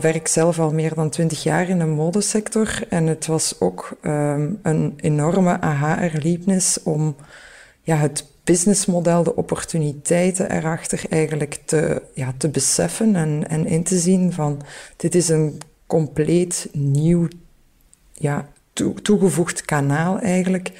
werk 0.00 0.28
zelf 0.28 0.58
al 0.58 0.72
meer 0.72 0.94
dan 0.94 1.10
twintig 1.10 1.42
jaar 1.42 1.68
in 1.68 1.78
de 1.78 1.86
modesector 1.86 2.84
en 2.88 3.06
het 3.06 3.26
was 3.26 3.54
ook 3.58 3.96
een 4.62 4.94
enorme 4.96 5.60
aha-erlebnis 5.60 6.82
om 6.82 7.16
ja, 7.86 7.96
het 7.96 8.24
businessmodel, 8.44 9.22
de 9.22 9.36
opportuniteiten 9.36 10.50
erachter 10.50 11.04
eigenlijk 11.10 11.58
te, 11.64 12.02
ja, 12.14 12.34
te 12.38 12.48
beseffen 12.48 13.16
en, 13.16 13.48
en 13.48 13.66
in 13.66 13.82
te 13.82 13.98
zien 13.98 14.32
van 14.32 14.62
dit 14.96 15.14
is 15.14 15.28
een 15.28 15.60
compleet 15.86 16.68
nieuw 16.72 17.28
ja, 18.12 18.48
toegevoegd 19.02 19.64
kanaal 19.64 20.18
eigenlijk, 20.18 20.72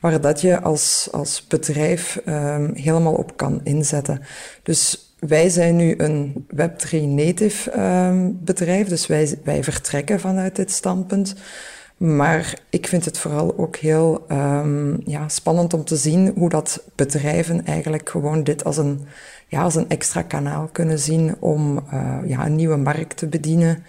waar 0.00 0.20
dat 0.20 0.40
je 0.40 0.60
als, 0.60 1.08
als 1.10 1.46
bedrijf 1.46 2.20
um, 2.26 2.70
helemaal 2.74 3.14
op 3.14 3.36
kan 3.36 3.60
inzetten. 3.64 4.20
Dus 4.62 5.14
wij 5.18 5.48
zijn 5.48 5.76
nu 5.76 5.94
een 5.96 6.46
Web3 6.56 7.00
native 7.02 7.80
um, 7.80 8.38
bedrijf, 8.44 8.88
dus 8.88 9.06
wij, 9.06 9.38
wij 9.44 9.64
vertrekken 9.64 10.20
vanuit 10.20 10.56
dit 10.56 10.70
standpunt. 10.70 11.34
Maar 12.02 12.58
ik 12.70 12.86
vind 12.86 13.04
het 13.04 13.18
vooral 13.18 13.58
ook 13.58 13.76
heel 13.76 14.24
um, 14.28 15.00
ja, 15.04 15.28
spannend 15.28 15.74
om 15.74 15.84
te 15.84 15.96
zien 15.96 16.32
hoe 16.36 16.48
dat 16.48 16.82
bedrijven 16.94 17.66
eigenlijk 17.66 18.08
gewoon 18.08 18.44
dit 18.44 18.64
als 18.64 18.76
een, 18.76 19.06
ja, 19.48 19.62
als 19.62 19.74
een 19.74 19.88
extra 19.88 20.22
kanaal 20.22 20.68
kunnen 20.72 20.98
zien 20.98 21.36
om 21.40 21.84
uh, 21.92 22.18
ja, 22.24 22.46
een 22.46 22.56
nieuwe 22.56 22.76
markt 22.76 23.16
te 23.16 23.26
bedienen, 23.26 23.84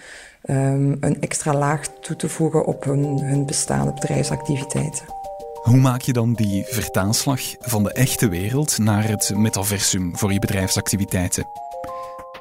um, 0.50 0.98
een 1.00 1.22
extra 1.22 1.53
laag 1.53 1.88
toe 2.01 2.15
te 2.15 2.29
voegen 2.29 2.65
op 2.65 2.84
hun, 2.84 3.20
hun 3.20 3.46
bestaande 3.46 3.93
bedrijfsactiviteiten. 3.93 5.05
Hoe 5.62 5.77
maak 5.77 6.01
je 6.01 6.13
dan 6.13 6.34
die 6.34 6.65
vertaalslag 6.67 7.41
van 7.60 7.84
de 7.84 7.93
echte 7.93 8.29
wereld 8.29 8.77
naar 8.77 9.08
het 9.08 9.32
metaversum 9.36 10.17
voor 10.17 10.34
je 10.34 10.39
bedrijfsactiviteiten? 10.39 11.46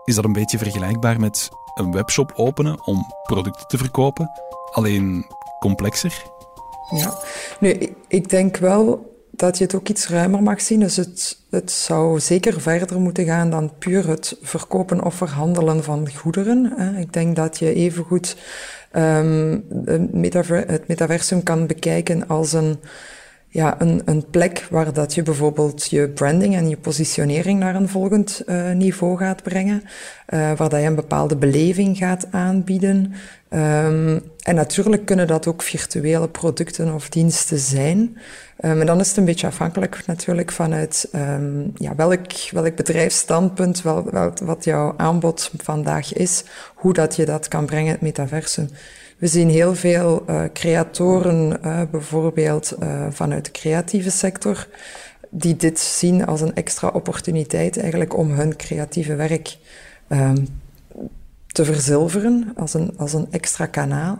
Is 0.04 0.14
dat 0.14 0.24
een 0.24 0.32
beetje 0.32 0.58
vergelijkbaar 0.58 1.20
met 1.20 1.48
een 1.74 1.92
webshop 1.92 2.32
openen 2.36 2.86
om 2.86 3.06
producten 3.22 3.66
te 3.68 3.78
verkopen, 3.78 4.30
alleen 4.72 5.26
complexer? 5.62 6.22
Ja, 6.90 7.18
nu, 7.60 7.94
ik 8.08 8.28
denk 8.28 8.56
wel 8.56 9.10
dat 9.30 9.58
je 9.58 9.64
het 9.64 9.74
ook 9.74 9.88
iets 9.88 10.08
ruimer 10.08 10.42
mag 10.42 10.60
zien. 10.60 10.80
Dus 10.80 10.96
het, 10.96 11.38
het 11.50 11.70
zou 11.70 12.20
zeker 12.20 12.60
verder 12.60 13.00
moeten 13.00 13.24
gaan 13.24 13.50
dan 13.50 13.72
puur 13.78 14.08
het 14.08 14.38
verkopen 14.42 15.04
of 15.04 15.14
verhandelen 15.14 15.84
van 15.84 16.12
goederen. 16.14 16.72
Ik 16.98 17.12
denk 17.12 17.36
dat 17.36 17.58
je 17.58 17.74
evengoed 17.74 18.36
um, 18.96 19.64
het 19.84 20.88
metaversum 20.88 21.42
kan 21.42 21.66
bekijken 21.66 22.28
als 22.28 22.52
een 22.52 22.78
ja, 23.52 23.80
een, 23.80 24.02
een 24.04 24.24
plek 24.30 24.66
waar 24.70 24.92
dat 24.92 25.14
je 25.14 25.22
bijvoorbeeld 25.22 25.90
je 25.90 26.08
branding 26.08 26.56
en 26.56 26.68
je 26.68 26.76
positionering 26.76 27.58
naar 27.58 27.74
een 27.74 27.88
volgend 27.88 28.42
uh, 28.46 28.70
niveau 28.70 29.16
gaat 29.16 29.42
brengen, 29.42 29.82
uh, 30.28 30.52
waar 30.52 30.68
dat 30.68 30.80
je 30.80 30.86
een 30.86 30.94
bepaalde 30.94 31.36
beleving 31.36 31.96
gaat 31.96 32.26
aanbieden. 32.30 33.12
Um, 33.50 34.22
en 34.42 34.54
natuurlijk 34.54 35.04
kunnen 35.04 35.26
dat 35.26 35.46
ook 35.46 35.62
virtuele 35.62 36.28
producten 36.28 36.94
of 36.94 37.08
diensten 37.08 37.58
zijn. 37.58 38.18
Um, 38.64 38.86
dan 38.86 39.00
is 39.00 39.08
het 39.08 39.16
een 39.16 39.24
beetje 39.24 39.46
afhankelijk 39.46 40.02
natuurlijk 40.06 40.52
vanuit 40.52 41.08
um, 41.14 41.72
ja, 41.74 41.94
welk, 41.94 42.32
welk 42.50 42.76
bedrijfsstandpunt, 42.76 43.82
wel, 43.82 44.10
wel, 44.10 44.32
wat 44.44 44.64
jouw 44.64 44.94
aanbod 44.96 45.50
vandaag 45.62 46.12
is, 46.12 46.44
hoe 46.74 46.92
dat 46.92 47.16
je 47.16 47.24
dat 47.24 47.48
kan 47.48 47.66
brengen, 47.66 47.92
het 47.92 48.00
metaversum. 48.00 48.68
We 49.22 49.28
zien 49.28 49.48
heel 49.48 49.74
veel 49.74 50.24
uh, 50.30 50.42
creatoren, 50.52 51.58
uh, 51.64 51.80
bijvoorbeeld 51.90 52.74
uh, 52.82 53.06
vanuit 53.10 53.44
de 53.44 53.50
creatieve 53.50 54.10
sector, 54.10 54.68
die 55.30 55.56
dit 55.56 55.78
zien 55.78 56.26
als 56.26 56.40
een 56.40 56.54
extra 56.54 56.88
opportuniteit 56.88 57.78
eigenlijk 57.78 58.16
om 58.16 58.30
hun 58.30 58.56
creatieve 58.56 59.14
werk 59.14 59.56
um, 60.08 60.46
te 61.46 61.64
verzilveren, 61.64 62.52
als 62.56 62.74
een, 62.74 62.92
als 62.96 63.12
een 63.12 63.26
extra 63.30 63.66
kanaal. 63.66 64.18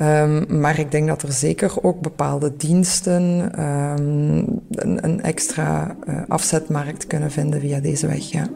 Um, 0.00 0.60
maar 0.60 0.78
ik 0.78 0.90
denk 0.90 1.08
dat 1.08 1.22
er 1.22 1.32
zeker 1.32 1.82
ook 1.82 2.00
bepaalde 2.00 2.56
diensten 2.56 3.22
een, 3.60 4.62
een, 5.04 5.22
extra 5.22 5.96
afzetmarkt 6.28 7.06
kunnen 7.06 7.30
vinden 7.30 7.60
via 7.60 7.80
deze 7.80 8.06
weg. 8.06 8.30
Ja. 8.30 8.48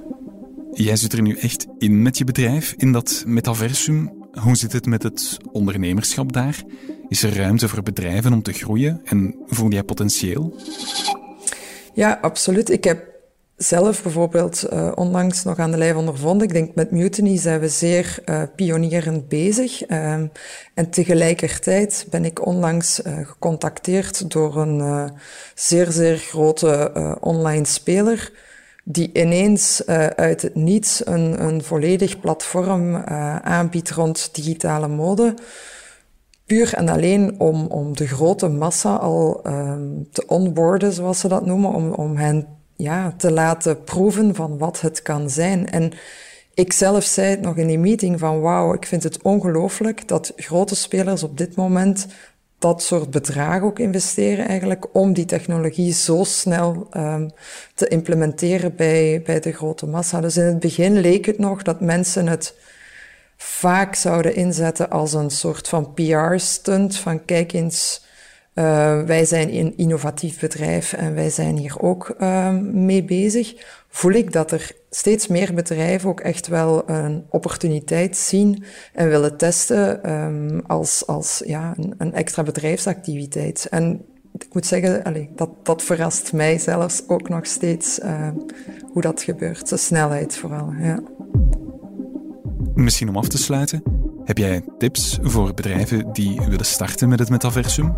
Jij 0.72 0.96
zit 0.96 1.12
er 1.12 1.22
nu 1.22 1.36
echt 1.36 1.66
in 1.78 2.02
met 2.02 2.18
je 2.18 2.24
bedrijf, 2.24 2.74
in 2.76 2.92
dat 2.92 3.22
metaversum. 3.26 4.17
Hoe 4.40 4.56
zit 4.56 4.72
het 4.72 4.86
met 4.86 5.02
het 5.02 5.38
ondernemerschap 5.52 6.32
daar? 6.32 6.62
Is 7.08 7.22
er 7.22 7.36
ruimte 7.36 7.68
voor 7.68 7.82
bedrijven 7.82 8.32
om 8.32 8.42
te 8.42 8.52
groeien 8.52 9.00
en 9.04 9.34
voel 9.46 9.70
jij 9.70 9.82
potentieel? 9.82 10.56
Ja, 11.94 12.18
absoluut. 12.22 12.70
Ik 12.70 12.84
heb 12.84 13.06
zelf 13.56 14.02
bijvoorbeeld 14.02 14.66
uh, 14.72 14.92
onlangs 14.94 15.44
nog 15.44 15.58
aan 15.58 15.70
de 15.70 15.76
lijf 15.76 15.96
ondervonden. 15.96 16.46
Ik 16.46 16.52
denk 16.52 16.74
met 16.74 16.90
Mutiny 16.90 17.36
zijn 17.36 17.60
we 17.60 17.68
zeer 17.68 18.18
uh, 18.24 18.42
pionierend 18.56 19.28
bezig. 19.28 19.90
Uh, 19.90 20.12
en 20.74 20.90
tegelijkertijd 20.90 22.06
ben 22.10 22.24
ik 22.24 22.46
onlangs 22.46 23.00
uh, 23.00 23.26
gecontacteerd 23.26 24.30
door 24.30 24.56
een 24.56 25.10
zeer, 25.54 25.90
zeer 25.90 26.16
grote 26.16 26.92
online 27.20 27.66
speler 27.66 28.32
die 28.90 29.10
ineens 29.12 29.82
uh, 29.86 30.06
uit 30.06 30.42
het 30.42 30.54
niets 30.54 31.06
een, 31.06 31.44
een 31.44 31.62
volledig 31.62 32.20
platform 32.20 32.94
uh, 32.94 33.36
aanbiedt 33.36 33.90
rond 33.90 34.34
digitale 34.34 34.88
mode. 34.88 35.34
Puur 36.46 36.74
en 36.74 36.88
alleen 36.88 37.40
om, 37.40 37.66
om 37.66 37.96
de 37.96 38.06
grote 38.06 38.48
massa 38.48 38.94
al 38.94 39.40
um, 39.46 40.08
te 40.12 40.26
onboarden, 40.26 40.92
zoals 40.92 41.20
ze 41.20 41.28
dat 41.28 41.46
noemen, 41.46 41.72
om, 41.72 41.92
om 41.92 42.16
hen 42.16 42.46
ja, 42.76 43.14
te 43.16 43.32
laten 43.32 43.84
proeven 43.84 44.34
van 44.34 44.58
wat 44.58 44.80
het 44.80 45.02
kan 45.02 45.30
zijn. 45.30 45.70
En 45.70 45.92
ik 46.54 46.72
zelf 46.72 47.04
zei 47.04 47.30
het 47.30 47.40
nog 47.40 47.56
in 47.56 47.66
die 47.66 47.78
meeting 47.78 48.18
van 48.18 48.40
wauw, 48.40 48.74
ik 48.74 48.86
vind 48.86 49.02
het 49.02 49.22
ongelooflijk 49.22 50.08
dat 50.08 50.32
grote 50.36 50.76
spelers 50.76 51.22
op 51.22 51.38
dit 51.38 51.56
moment 51.56 52.06
dat 52.58 52.82
soort 52.82 53.10
bedragen 53.10 53.66
ook 53.66 53.78
investeren 53.78 54.48
eigenlijk 54.48 54.86
om 54.92 55.12
die 55.12 55.24
technologie 55.24 55.92
zo 55.92 56.24
snel 56.24 56.88
um, 56.96 57.30
te 57.74 57.88
implementeren 57.88 58.76
bij, 58.76 59.22
bij 59.24 59.40
de 59.40 59.52
grote 59.52 59.86
massa. 59.86 60.20
Dus 60.20 60.36
in 60.36 60.44
het 60.44 60.58
begin 60.58 61.00
leek 61.00 61.26
het 61.26 61.38
nog 61.38 61.62
dat 61.62 61.80
mensen 61.80 62.26
het 62.26 62.54
vaak 63.36 63.94
zouden 63.94 64.34
inzetten 64.34 64.90
als 64.90 65.12
een 65.12 65.30
soort 65.30 65.68
van 65.68 65.94
PR-stunt 65.94 66.96
van 66.96 67.24
kijk 67.24 67.52
eens, 67.52 68.06
uh, 68.54 69.02
wij 69.02 69.24
zijn 69.24 69.54
een 69.54 69.76
innovatief 69.76 70.40
bedrijf 70.40 70.92
en 70.92 71.14
wij 71.14 71.30
zijn 71.30 71.56
hier 71.56 71.80
ook 71.80 72.14
uh, 72.20 72.50
mee 72.60 73.04
bezig. 73.04 73.54
Voel 73.88 74.12
ik 74.12 74.32
dat 74.32 74.52
er 74.52 74.72
steeds 74.90 75.26
meer 75.26 75.54
bedrijven 75.54 76.08
ook 76.08 76.20
echt 76.20 76.46
wel 76.46 76.90
een 76.90 77.24
opportuniteit 77.30 78.16
zien 78.16 78.64
en 78.92 79.08
willen 79.08 79.36
testen 79.36 80.12
um, 80.12 80.60
als, 80.66 81.06
als 81.06 81.42
ja, 81.46 81.74
een, 81.76 81.94
een, 81.98 82.12
extra 82.12 82.42
bedrijfsactiviteit. 82.42 83.66
En 83.70 84.04
ik 84.32 84.54
moet 84.54 84.66
zeggen, 84.66 85.04
allez, 85.04 85.26
dat, 85.36 85.50
dat 85.62 85.82
verrast 85.82 86.32
mij 86.32 86.58
zelfs 86.58 87.02
ook 87.06 87.28
nog 87.28 87.46
steeds 87.46 87.98
uh, 87.98 88.28
hoe 88.92 89.02
dat 89.02 89.22
gebeurt. 89.22 89.68
De 89.68 89.76
snelheid 89.76 90.36
vooral. 90.36 90.72
Ja. 90.80 91.02
Misschien 92.74 93.08
om 93.08 93.16
af 93.16 93.28
te 93.28 93.38
sluiten, 93.38 93.82
heb 94.24 94.38
jij 94.38 94.62
tips 94.78 95.18
voor 95.22 95.54
bedrijven 95.54 96.12
die 96.12 96.40
willen 96.48 96.66
starten 96.66 97.08
met 97.08 97.18
het 97.18 97.30
metaversum? 97.30 97.94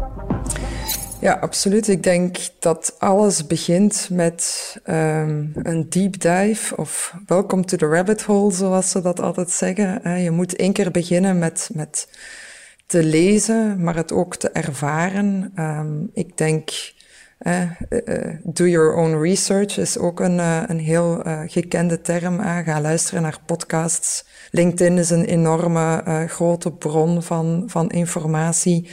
Ja, 1.20 1.32
absoluut. 1.32 1.88
Ik 1.88 2.02
denk 2.02 2.36
dat 2.58 2.94
alles 2.98 3.46
begint 3.46 4.08
met 4.10 4.76
um, 4.86 5.52
een 5.54 5.86
deep 5.88 6.20
dive 6.20 6.76
of 6.76 7.14
welcome 7.26 7.64
to 7.64 7.76
the 7.76 7.86
rabbit 7.86 8.22
hole, 8.22 8.52
zoals 8.52 8.90
ze 8.90 9.02
dat 9.02 9.20
altijd 9.20 9.50
zeggen. 9.50 10.20
Je 10.22 10.30
moet 10.30 10.56
één 10.56 10.72
keer 10.72 10.90
beginnen 10.90 11.38
met, 11.38 11.70
met 11.72 12.08
te 12.86 13.02
lezen, 13.04 13.82
maar 13.82 13.96
het 13.96 14.12
ook 14.12 14.36
te 14.36 14.50
ervaren. 14.50 15.52
Um, 15.56 16.10
ik 16.14 16.36
denk, 16.36 16.70
uh, 17.40 17.70
uh, 17.90 18.34
do 18.44 18.66
your 18.66 18.94
own 18.94 19.22
research 19.22 19.78
is 19.78 19.98
ook 19.98 20.20
een, 20.20 20.36
uh, 20.36 20.62
een 20.66 20.80
heel 20.80 21.22
gekende 21.46 22.00
term. 22.00 22.40
Ga 22.40 22.80
luisteren 22.80 23.22
naar 23.22 23.38
podcasts. 23.46 24.24
LinkedIn 24.50 24.98
is 24.98 25.10
een 25.10 25.24
enorme 25.24 26.02
grote 26.28 26.72
bron 26.72 27.22
van, 27.22 27.64
van 27.66 27.90
informatie. 27.90 28.90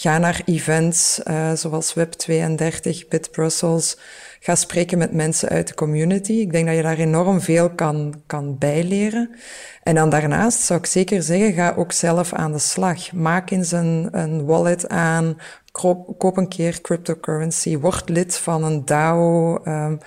Ga 0.00 0.18
naar 0.18 0.42
events 0.44 1.20
uh, 1.24 1.52
zoals 1.52 1.94
Web32, 1.98 3.08
Bit 3.08 3.30
Brussels. 3.30 3.98
Ga 4.40 4.54
spreken 4.54 4.98
met 4.98 5.12
mensen 5.12 5.48
uit 5.48 5.68
de 5.68 5.74
community. 5.74 6.32
Ik 6.32 6.52
denk 6.52 6.66
dat 6.66 6.76
je 6.76 6.82
daar 6.82 6.98
enorm 6.98 7.40
veel 7.40 7.70
kan, 7.70 8.22
kan 8.26 8.58
bijleren. 8.58 9.30
En 9.82 9.94
dan 9.94 10.10
daarnaast 10.10 10.60
zou 10.60 10.78
ik 10.78 10.86
zeker 10.86 11.22
zeggen, 11.22 11.52
ga 11.52 11.74
ook 11.76 11.92
zelf 11.92 12.32
aan 12.32 12.52
de 12.52 12.58
slag. 12.58 13.12
Maak 13.12 13.50
eens 13.50 13.72
een, 13.72 14.08
een 14.10 14.44
wallet 14.44 14.88
aan. 14.88 15.38
Koop, 15.72 16.36
een 16.36 16.48
keer 16.48 16.80
cryptocurrency. 16.80 17.78
Word 17.78 18.08
lid 18.08 18.36
van 18.36 18.64
een 18.64 18.84
DAO. 18.84 19.60
Um, 19.64 19.98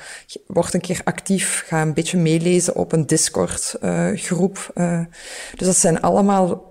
word 0.48 0.74
een 0.74 0.82
keer 0.82 1.02
actief. 1.04 1.64
Ga 1.68 1.82
een 1.82 1.94
beetje 1.94 2.18
meelezen 2.18 2.76
op 2.76 2.92
een 2.92 3.06
Discord 3.06 3.76
uh, 3.82 4.10
groep. 4.14 4.72
Uh, 4.76 5.00
dus 5.56 5.68
dat 5.68 5.78
zijn 5.78 6.02
allemaal 6.02 6.71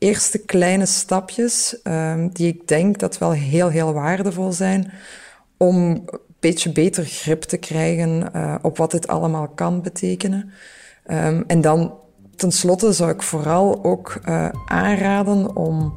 eerste 0.00 0.38
kleine 0.38 0.86
stapjes 0.86 1.80
um, 1.84 2.28
die 2.32 2.48
ik 2.48 2.68
denk 2.68 2.98
dat 2.98 3.18
wel 3.18 3.32
heel, 3.32 3.68
heel 3.68 3.92
waardevol 3.92 4.52
zijn 4.52 4.92
om 5.56 5.76
een 5.76 6.08
beetje 6.40 6.72
beter 6.72 7.04
grip 7.04 7.42
te 7.42 7.56
krijgen 7.56 8.30
uh, 8.36 8.54
op 8.62 8.76
wat 8.76 8.90
dit 8.90 9.08
allemaal 9.08 9.48
kan 9.48 9.82
betekenen. 9.82 10.52
Um, 11.10 11.44
en 11.46 11.60
dan 11.60 11.94
tenslotte 12.36 12.92
zou 12.92 13.10
ik 13.10 13.22
vooral 13.22 13.84
ook 13.84 14.20
uh, 14.28 14.48
aanraden 14.66 15.56
om 15.56 15.92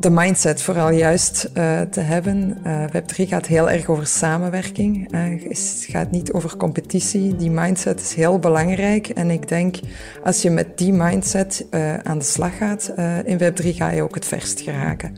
de 0.00 0.10
mindset 0.10 0.62
vooral 0.62 0.90
juist 0.90 1.50
uh, 1.54 1.80
te 1.80 2.00
hebben. 2.00 2.58
Uh, 2.66 2.84
Web3 2.84 3.28
gaat 3.28 3.46
heel 3.46 3.70
erg 3.70 3.86
over 3.86 4.06
samenwerking. 4.06 5.12
Het 5.12 5.86
gaat 5.88 6.10
niet 6.10 6.32
over 6.32 6.56
competitie. 6.56 7.36
Die 7.36 7.50
mindset 7.50 8.00
is 8.00 8.14
heel 8.14 8.38
belangrijk. 8.38 9.08
En 9.08 9.30
ik 9.30 9.48
denk, 9.48 9.76
als 10.24 10.42
je 10.42 10.50
met 10.50 10.78
die 10.78 10.92
mindset 10.92 11.66
aan 12.02 12.18
de 12.18 12.24
slag 12.24 12.56
gaat 12.56 12.92
in 13.24 13.38
Web3, 13.38 13.66
ga 13.66 13.90
je 13.90 14.02
ook 14.02 14.14
het 14.14 14.24
verst 14.24 14.60
geraken. 14.60 15.16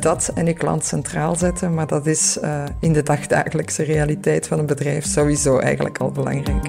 dat 0.00 0.30
en 0.34 0.46
je 0.46 0.52
klant 0.52 0.84
centraal 0.84 1.36
zetten, 1.36 1.74
maar 1.74 1.86
dat 1.86 2.06
is 2.06 2.38
in 2.80 2.92
de 2.92 3.02
dagdagelijkse 3.02 3.82
realiteit 3.82 4.46
van 4.46 4.58
een 4.58 4.66
bedrijf 4.66 5.04
sowieso 5.04 5.58
eigenlijk 5.58 5.98
al 5.98 6.10
belangrijk. 6.10 6.68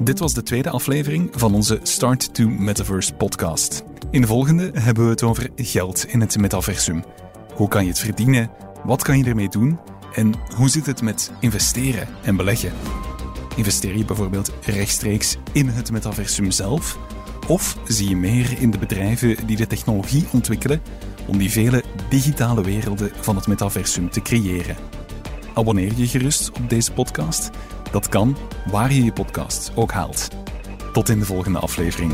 Dit 0.00 0.18
was 0.18 0.34
de 0.34 0.42
tweede 0.42 0.70
aflevering 0.70 1.28
van 1.32 1.54
onze 1.54 1.78
Start 1.82 2.34
to 2.34 2.48
Metaverse 2.48 3.14
podcast. 3.14 3.89
In 4.10 4.20
de 4.20 4.26
volgende 4.26 4.70
hebben 4.74 5.04
we 5.04 5.10
het 5.10 5.22
over 5.22 5.48
geld 5.56 6.06
in 6.06 6.20
het 6.20 6.38
metaversum. 6.38 7.04
Hoe 7.54 7.68
kan 7.68 7.82
je 7.82 7.88
het 7.88 7.98
verdienen? 7.98 8.50
Wat 8.84 9.02
kan 9.02 9.18
je 9.18 9.24
ermee 9.24 9.48
doen? 9.48 9.78
En 10.14 10.34
hoe 10.56 10.68
zit 10.68 10.86
het 10.86 11.02
met 11.02 11.32
investeren 11.40 12.08
en 12.22 12.36
beleggen? 12.36 12.72
Investeer 13.56 13.96
je 13.96 14.04
bijvoorbeeld 14.04 14.52
rechtstreeks 14.64 15.36
in 15.52 15.68
het 15.68 15.90
metaversum 15.90 16.50
zelf? 16.50 16.98
Of 17.48 17.76
zie 17.84 18.08
je 18.08 18.16
meer 18.16 18.60
in 18.60 18.70
de 18.70 18.78
bedrijven 18.78 19.46
die 19.46 19.56
de 19.56 19.66
technologie 19.66 20.26
ontwikkelen 20.32 20.82
om 21.26 21.38
die 21.38 21.50
vele 21.50 21.84
digitale 22.08 22.62
werelden 22.62 23.10
van 23.20 23.36
het 23.36 23.46
metaversum 23.46 24.10
te 24.10 24.22
creëren? 24.22 24.76
Abonneer 25.54 25.92
je 25.96 26.06
gerust 26.06 26.50
op 26.50 26.68
deze 26.68 26.92
podcast. 26.92 27.50
Dat 27.90 28.08
kan 28.08 28.36
waar 28.70 28.92
je 28.92 29.04
je 29.04 29.12
podcast 29.12 29.72
ook 29.74 29.92
haalt. 29.92 30.28
Tot 30.92 31.08
in 31.08 31.18
de 31.18 31.24
volgende 31.24 31.58
aflevering. 31.58 32.12